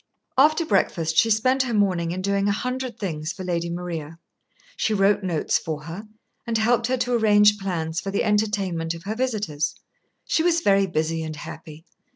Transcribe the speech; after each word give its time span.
After 0.35 0.65
breakfast 0.65 1.15
she 1.17 1.29
spent 1.29 1.61
her 1.61 1.75
morning 1.75 2.09
in 2.09 2.23
doing 2.23 2.47
a 2.47 2.51
hundred 2.51 2.97
things 2.97 3.31
for 3.31 3.43
Lady 3.43 3.69
Maria. 3.69 4.17
She 4.75 4.95
wrote 4.95 5.21
notes 5.23 5.59
for 5.59 5.83
her, 5.83 6.07
and 6.47 6.57
helped 6.57 6.87
her 6.87 6.97
to 6.97 7.13
arrange 7.13 7.59
plans 7.59 7.99
for 7.99 8.09
the 8.09 8.23
entertainment 8.23 8.95
of 8.95 9.03
her 9.03 9.13
visitors. 9.13 9.75
She 10.25 10.41
was 10.41 10.61
very 10.61 10.87
busy 10.87 11.21
and 11.21 11.35
happy. 11.35 11.85